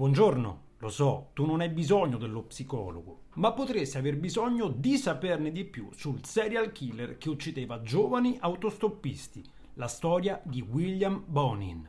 Buongiorno, 0.00 0.60
lo 0.78 0.88
so, 0.88 1.28
tu 1.34 1.44
non 1.44 1.60
hai 1.60 1.68
bisogno 1.68 2.16
dello 2.16 2.44
psicologo, 2.44 3.24
ma 3.34 3.52
potresti 3.52 3.98
aver 3.98 4.16
bisogno 4.16 4.68
di 4.68 4.96
saperne 4.96 5.52
di 5.52 5.66
più 5.66 5.90
sul 5.92 6.24
serial 6.24 6.72
killer 6.72 7.18
che 7.18 7.28
uccideva 7.28 7.82
giovani 7.82 8.38
autostoppisti, 8.40 9.44
la 9.74 9.88
storia 9.88 10.40
di 10.42 10.62
William 10.62 11.22
Bonin. 11.26 11.86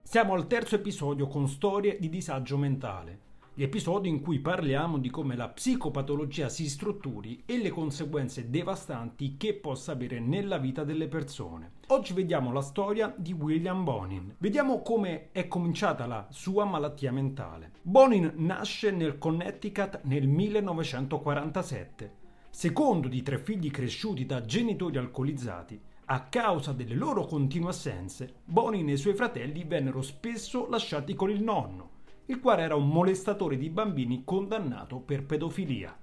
Siamo 0.00 0.32
al 0.32 0.46
terzo 0.46 0.76
episodio 0.76 1.26
con 1.26 1.48
storie 1.48 1.98
di 1.98 2.08
disagio 2.08 2.56
mentale 2.56 3.23
gli 3.56 3.62
episodi 3.62 4.08
in 4.08 4.20
cui 4.20 4.40
parliamo 4.40 4.98
di 4.98 5.10
come 5.10 5.36
la 5.36 5.48
psicopatologia 5.48 6.48
si 6.48 6.68
strutturi 6.68 7.44
e 7.46 7.58
le 7.58 7.70
conseguenze 7.70 8.50
devastanti 8.50 9.36
che 9.36 9.54
possa 9.54 9.92
avere 9.92 10.18
nella 10.18 10.58
vita 10.58 10.82
delle 10.82 11.06
persone. 11.06 11.74
Oggi 11.88 12.14
vediamo 12.14 12.50
la 12.50 12.62
storia 12.62 13.14
di 13.16 13.32
William 13.32 13.84
Bonin. 13.84 14.34
Vediamo 14.38 14.82
come 14.82 15.28
è 15.30 15.46
cominciata 15.46 16.04
la 16.06 16.26
sua 16.30 16.64
malattia 16.64 17.12
mentale. 17.12 17.74
Bonin 17.82 18.32
nasce 18.38 18.90
nel 18.90 19.18
Connecticut 19.18 20.00
nel 20.02 20.26
1947. 20.26 22.12
Secondo 22.50 23.06
di 23.06 23.22
tre 23.22 23.38
figli 23.38 23.70
cresciuti 23.70 24.26
da 24.26 24.44
genitori 24.44 24.98
alcolizzati, 24.98 25.80
a 26.06 26.24
causa 26.24 26.72
delle 26.72 26.96
loro 26.96 27.24
continue 27.24 27.70
assenze, 27.70 28.34
Bonin 28.44 28.88
e 28.88 28.94
i 28.94 28.96
suoi 28.96 29.14
fratelli 29.14 29.62
vennero 29.62 30.02
spesso 30.02 30.68
lasciati 30.68 31.14
con 31.14 31.30
il 31.30 31.40
nonno 31.40 31.93
il 32.26 32.40
quale 32.40 32.62
era 32.62 32.74
un 32.74 32.88
molestatore 32.88 33.58
di 33.58 33.68
bambini 33.68 34.22
condannato 34.24 34.98
per 34.98 35.24
pedofilia. 35.24 35.96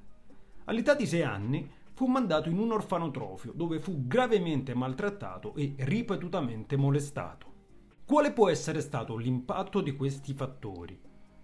All'età 0.66 0.94
di 0.94 1.08
sei 1.08 1.24
anni 1.24 1.70
fu 1.94 2.06
mandato 2.06 2.50
in 2.50 2.60
un 2.60 2.72
orfanotrofio 2.72 3.52
dove 3.56 3.80
fu 3.80 4.06
gravemente 4.06 4.76
maltrattato 4.76 5.56
e 5.56 5.74
ripetutamente 5.80 6.76
molestato. 6.76 7.50
Quale 8.06 8.32
può 8.32 8.50
essere 8.50 8.82
stato 8.82 9.18
l'impatto 9.18 9.82
di 9.82 9.96
questi 9.96 10.34
fattori? 10.34 11.00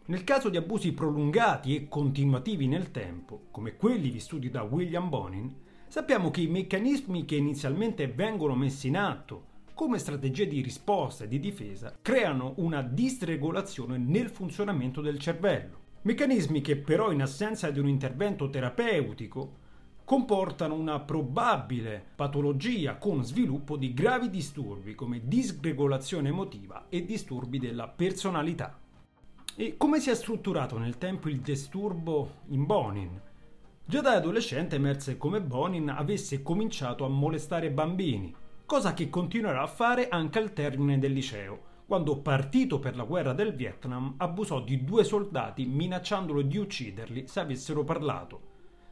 Nel 0.06 0.24
caso 0.24 0.50
di 0.50 0.58
abusi 0.58 0.94
prolungati 0.94 1.76
e 1.76 1.88
continuativi 1.88 2.68
nel 2.68 2.92
tempo, 2.92 3.48
come 3.52 3.76
quelli 3.76 4.10
vissuti 4.10 4.50
da 4.50 4.62
William 4.62 5.10
Bonin, 5.10 5.54
sappiamo 5.88 6.30
che 6.30 6.42
i 6.42 6.48
meccanismi 6.48 7.26
che 7.26 7.36
inizialmente 7.36 8.08
vengono 8.08 8.56
messi 8.56 8.88
in 8.88 8.98
atto 8.98 9.56
come 9.78 10.00
strategie 10.00 10.48
di 10.48 10.62
risposta 10.62 11.26
e 11.26 11.28
di 11.28 11.40
difesa 11.40 11.96
creano 12.02 12.54
una 12.58 12.82
disregolazione 12.82 14.00
nel 14.00 14.32
funzionamento 14.32 15.02
del 15.02 15.20
cervello. 15.20 15.82
Meccanismi 16.02 16.62
che 16.62 16.78
però 16.78 17.12
in 17.12 17.22
assenza 17.22 17.70
di 17.70 17.78
un 17.78 17.88
intervento 17.88 18.50
terapeutico 18.50 19.54
comportano 20.04 20.74
una 20.74 21.00
probabile 21.02 22.04
patologia 22.16 22.96
con 22.96 23.24
sviluppo 23.24 23.78
di 23.78 23.94
gravi 23.94 24.32
disturbi 24.32 24.96
come 24.96 25.22
disregolazione 25.24 26.30
emotiva 26.30 26.88
e 26.90 27.06
disturbi 27.06 27.60
della 27.60 27.88
personalità. 27.88 28.80
E 29.56 29.78
come 29.78 30.00
si 30.00 30.10
è 30.10 30.16
strutturato 30.16 30.80
nel 30.80 30.98
tempo 30.98 31.30
il 31.30 31.42
disturbo 31.42 32.38
in 32.48 32.66
Bonin? 32.66 33.22
Già 33.86 34.02
da 34.02 34.14
adolescente 34.14 34.78
emerse 34.78 35.18
come 35.18 35.40
Bonin 35.40 35.90
avesse 35.90 36.42
cominciato 36.42 37.06
a 37.06 37.10
molestare 37.10 37.70
bambini, 37.70 38.34
cosa 38.68 38.94
che 38.94 39.10
continuerà 39.10 39.62
a 39.62 39.68
fare 39.68 40.10
anche 40.10 40.40
al 40.40 40.52
termine 40.52 41.00
del 41.00 41.14
liceo, 41.14 41.60
quando 41.88 42.18
partito 42.18 42.80
per 42.80 42.98
la 42.98 43.06
guerra 43.06 43.32
del 43.32 43.56
Vietnam 43.56 44.16
abusò 44.18 44.60
di 44.60 44.84
due 44.84 45.06
soldati 45.06 45.66
minacciandolo 45.66 46.42
di 46.42 46.58
ucciderli 46.58 47.28
se 47.30 47.40
avessero 47.40 47.86
parlato. 47.86 48.42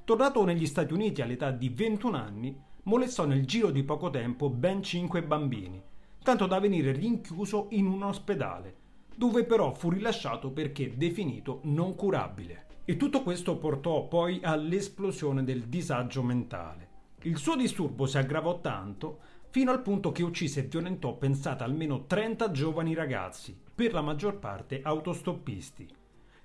Tornato 0.05 0.45
negli 0.45 0.65
Stati 0.65 0.93
Uniti 0.93 1.21
all'età 1.21 1.51
di 1.51 1.67
21 1.67 2.15
anni, 2.15 2.57
molestò 2.83 3.25
nel 3.25 3.45
giro 3.45 3.69
di 3.69 3.83
poco 3.83 4.09
tempo 4.09 4.49
ben 4.49 4.81
5 4.81 5.21
bambini, 5.23 5.83
tanto 6.23 6.45
da 6.47 6.57
venire 6.61 6.93
rinchiuso 6.93 7.67
in 7.71 7.85
un 7.87 8.03
ospedale, 8.03 8.75
dove 9.13 9.43
però 9.43 9.73
fu 9.73 9.89
rilasciato 9.89 10.51
perché 10.51 10.95
definito 10.95 11.59
non 11.63 11.95
curabile. 11.95 12.67
E 12.85 12.95
tutto 12.95 13.23
questo 13.23 13.57
portò 13.57 14.07
poi 14.07 14.39
all'esplosione 14.41 15.43
del 15.43 15.63
disagio 15.63 16.23
mentale. 16.23 16.93
Il 17.23 17.37
suo 17.37 17.55
disturbo 17.55 18.05
si 18.05 18.19
aggravò 18.19 18.61
tanto 18.61 19.17
fino 19.55 19.71
al 19.71 19.81
punto 19.81 20.11
che 20.11 20.21
uccise 20.21 20.59
e 20.59 20.63
violentò 20.63 21.15
pensate 21.15 21.63
almeno 21.63 22.07
30 22.07 22.51
giovani 22.51 22.93
ragazzi, 22.93 23.57
per 23.73 23.93
la 23.93 24.01
maggior 24.01 24.37
parte 24.37 24.81
autostoppisti. 24.83 25.87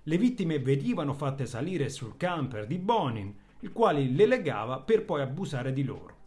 Le 0.04 0.16
vittime 0.16 0.60
venivano 0.60 1.12
fatte 1.12 1.44
salire 1.44 1.88
sul 1.88 2.16
camper 2.16 2.68
di 2.68 2.78
Bonin, 2.78 3.34
il 3.62 3.72
quale 3.72 4.04
le 4.04 4.26
legava 4.26 4.78
per 4.78 5.04
poi 5.04 5.22
abusare 5.22 5.72
di 5.72 5.82
loro. 5.82 6.18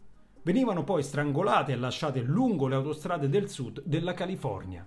Venivano 0.42 0.84
poi 0.84 1.02
strangolate 1.02 1.72
e 1.72 1.76
lasciate 1.76 2.20
lungo 2.20 2.66
le 2.66 2.74
autostrade 2.74 3.30
del 3.30 3.48
sud 3.48 3.82
della 3.86 4.12
California. 4.12 4.86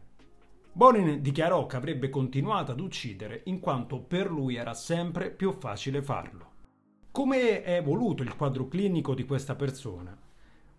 Bonin 0.71 1.19
dichiarò 1.19 1.65
che 1.65 1.77
avrebbe 1.77 2.09
continuato 2.09 2.73
ad 2.73 2.79
uccidere 2.79 3.41
in 3.45 3.59
quanto 3.59 4.01
per 4.01 4.29
lui 4.29 4.53
era 4.53 4.75
sempre 4.75 5.31
più 5.31 5.51
facile 5.51 6.03
farlo. 6.03 6.51
Come 7.09 7.63
è 7.63 7.73
evoluto 7.73 8.21
il 8.21 8.35
quadro 8.35 8.67
clinico 8.67 9.15
di 9.15 9.25
questa 9.25 9.55
persona? 9.55 10.15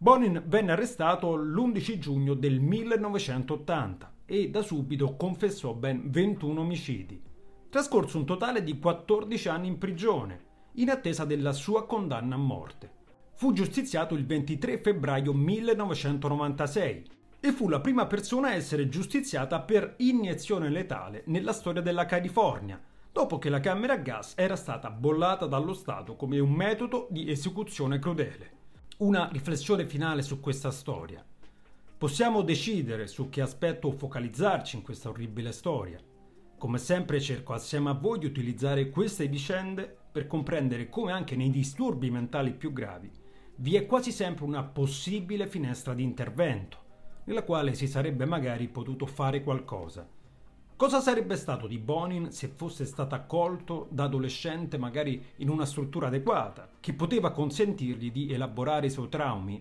Bonin 0.01 0.45
venne 0.47 0.71
arrestato 0.71 1.35
l'11 1.35 1.99
giugno 1.99 2.35
del 2.35 2.61
1980 2.61 4.13
e 4.27 4.49
da 4.49 4.63
subito 4.63 5.17
confessò 5.17 5.75
ben 5.75 6.09
21 6.09 6.61
omicidi. 6.61 7.21
Trascorso 7.69 8.19
un 8.19 8.25
totale 8.25 8.63
di 8.63 8.79
14 8.79 9.49
anni 9.49 9.67
in 9.67 9.77
prigione, 9.77 10.45
in 10.75 10.91
attesa 10.91 11.25
della 11.25 11.51
sua 11.51 11.85
condanna 11.85 12.37
a 12.37 12.39
morte. 12.39 12.93
Fu 13.35 13.53
giustiziato 13.53 14.15
il 14.15 14.25
23 14.25 14.79
febbraio 14.79 15.33
1996 15.33 17.05
e 17.41 17.51
fu 17.51 17.69
la 17.69 17.81
prima 17.81 18.07
persona 18.07 18.51
a 18.51 18.55
essere 18.55 18.89
giustiziata 18.89 19.59
per 19.63 19.95
iniezione 19.97 20.69
letale 20.69 21.25
nella 21.27 21.53
storia 21.53 21.83
della 21.83 22.07
California, 22.07 22.81
dopo 23.11 23.39
che 23.39 23.49
la 23.49 23.59
camera 23.59 23.95
a 23.95 23.97
gas 23.97 24.35
era 24.37 24.55
stata 24.55 24.91
bollata 24.91 25.47
dallo 25.47 25.75
Stato 25.75 26.15
come 26.15 26.39
un 26.39 26.53
metodo 26.53 27.09
di 27.11 27.29
esecuzione 27.29 27.99
crudele 27.99 28.58
una 28.99 29.29
riflessione 29.31 29.87
finale 29.87 30.23
su 30.23 30.41
questa 30.41 30.73
storia. 30.73 31.25
Possiamo 31.97 32.43
decidere 32.43 33.07
su 33.07 33.29
che 33.29 33.41
aspetto 33.41 33.93
focalizzarci 33.93 34.75
in 34.75 34.83
questa 34.83 35.09
orribile 35.09 35.53
storia. 35.53 36.01
Come 36.59 36.79
sempre 36.79 37.21
cerco 37.21 37.53
assieme 37.53 37.91
a 37.91 37.95
voi 37.95 38.19
di 38.19 38.27
utilizzare 38.27 38.91
queste 38.91 39.29
vicende 39.29 39.97
per 40.11 40.27
comprendere 40.27 40.89
come 40.89 41.13
anche 41.13 41.37
nei 41.37 41.51
disturbi 41.51 42.11
mentali 42.11 42.53
più 42.53 42.73
gravi 42.73 43.09
vi 43.61 43.77
è 43.77 43.87
quasi 43.87 44.11
sempre 44.13 44.45
una 44.45 44.63
possibile 44.63 45.49
finestra 45.49 45.93
di 45.95 46.03
intervento, 46.03 46.79
nella 47.25 47.43
quale 47.43 47.75
si 47.75 47.89
sarebbe 47.89 48.25
magari 48.25 48.69
potuto 48.69 49.05
fare 49.07 49.43
qualcosa 49.43 50.09
Cosa 50.79 51.01
sarebbe 51.01 51.35
stato 51.35 51.67
di 51.67 51.77
Bonin 51.77 52.31
se 52.31 52.53
fosse 52.55 52.85
stato 52.85 53.17
accolto 53.17 53.89
da 53.91 54.05
adolescente 54.05 54.79
magari 54.79 55.21
in 55.39 55.49
una 55.49 55.67
struttura 55.67 56.07
adeguata, 56.07 56.69
che 56.79 56.93
poteva 56.93 57.33
consentirgli 57.33 58.13
di 58.13 58.33
elaborare 58.33 58.87
i 58.87 58.91
suoi 58.91 59.09
traumi? 59.09 59.61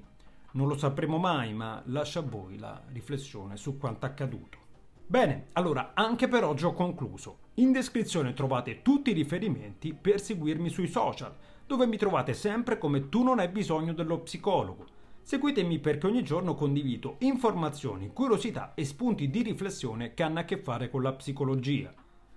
Non 0.51 0.67
lo 0.67 0.77
sapremo 0.77 1.17
mai, 1.17 1.55
ma 1.55 1.81
lascia 1.85 2.19
a 2.19 2.21
voi 2.21 2.59
la 2.59 2.79
riflessione 2.91 3.57
su 3.57 3.79
quanto 3.79 4.05
accaduto. 4.05 4.59
Bene, 5.07 5.47
allora 5.53 5.93
anche 5.95 6.27
per 6.27 6.43
oggi 6.43 6.65
ho 6.65 6.73
concluso. 6.73 7.37
In 7.55 7.71
descrizione 7.71 8.33
trovate 8.33 8.83
tutti 8.83 9.09
i 9.09 9.15
riferimenti 9.15 9.95
per 9.95 10.21
seguirmi 10.21 10.69
sui 10.69 10.87
social, 10.87 11.33
dove 11.65 11.87
mi 11.87 11.97
trovate 11.97 12.35
sempre 12.35 12.77
come 12.77 13.09
tu 13.09 13.23
non 13.23 13.39
hai 13.39 13.47
bisogno 13.47 13.93
dello 13.93 14.19
psicologo 14.19 14.85
Seguitemi 15.27 15.79
perché 15.79 16.07
ogni 16.07 16.23
giorno 16.23 16.55
condivido 16.55 17.17
informazioni, 17.19 18.11
curiosità 18.13 18.73
e 18.73 18.85
spunti 18.85 19.29
di 19.29 19.41
riflessione 19.41 20.13
che 20.13 20.23
hanno 20.23 20.39
a 20.39 20.43
che 20.43 20.55
fare 20.55 20.89
con 20.89 21.01
la 21.01 21.11
psicologia. 21.11 21.93